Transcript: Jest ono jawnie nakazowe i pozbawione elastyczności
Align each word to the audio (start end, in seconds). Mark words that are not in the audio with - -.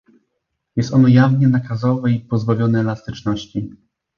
Jest 0.75 0.93
ono 0.93 1.07
jawnie 1.07 1.47
nakazowe 1.47 2.11
i 2.11 2.19
pozbawione 2.19 2.79
elastyczności 2.79 3.71